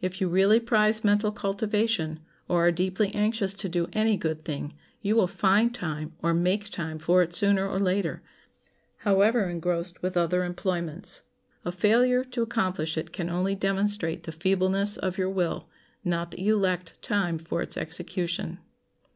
If 0.00 0.20
you 0.20 0.28
really 0.28 0.60
prize 0.60 1.02
mental 1.02 1.32
cultivation, 1.32 2.20
or 2.48 2.64
are 2.68 2.70
deeply 2.70 3.12
anxious 3.12 3.52
to 3.54 3.68
do 3.68 3.88
any 3.92 4.16
good 4.16 4.40
thing, 4.42 4.74
you 5.02 5.16
will 5.16 5.26
find 5.26 5.74
time 5.74 6.12
or 6.22 6.32
make 6.32 6.70
time 6.70 7.00
for 7.00 7.20
it 7.20 7.34
sooner 7.34 7.66
or 7.68 7.80
later, 7.80 8.22
however, 8.98 9.48
engrossed 9.50 10.02
with 10.02 10.16
other 10.16 10.44
employments. 10.44 11.22
A 11.64 11.72
failure 11.72 12.22
to 12.26 12.42
accomplish 12.42 12.96
it 12.96 13.12
can 13.12 13.28
only 13.28 13.56
demonstrate 13.56 14.22
the 14.22 14.30
feebleness 14.30 14.96
of 14.98 15.18
your 15.18 15.30
will, 15.30 15.68
not 16.04 16.30
that 16.30 16.38
you 16.40 16.56
lacked 16.56 17.02
time 17.02 17.36
for 17.36 17.60
its 17.60 17.76
execution. 17.76 18.60